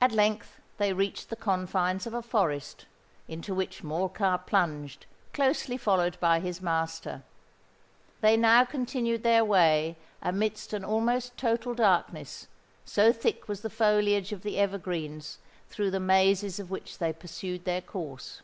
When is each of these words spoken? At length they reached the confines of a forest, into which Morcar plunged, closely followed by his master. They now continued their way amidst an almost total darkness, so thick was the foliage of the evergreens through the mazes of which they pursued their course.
At 0.00 0.10
length 0.12 0.58
they 0.78 0.94
reached 0.94 1.28
the 1.28 1.36
confines 1.36 2.06
of 2.06 2.14
a 2.14 2.22
forest, 2.22 2.86
into 3.28 3.54
which 3.54 3.84
Morcar 3.84 4.38
plunged, 4.38 5.04
closely 5.34 5.76
followed 5.76 6.18
by 6.18 6.40
his 6.40 6.62
master. 6.62 7.22
They 8.22 8.38
now 8.38 8.64
continued 8.64 9.24
their 9.24 9.44
way 9.44 9.96
amidst 10.22 10.72
an 10.72 10.82
almost 10.82 11.36
total 11.36 11.74
darkness, 11.74 12.46
so 12.86 13.12
thick 13.12 13.46
was 13.48 13.60
the 13.60 13.68
foliage 13.68 14.32
of 14.32 14.40
the 14.40 14.58
evergreens 14.58 15.36
through 15.68 15.90
the 15.90 16.00
mazes 16.00 16.58
of 16.58 16.70
which 16.70 16.96
they 16.96 17.12
pursued 17.12 17.66
their 17.66 17.82
course. 17.82 18.40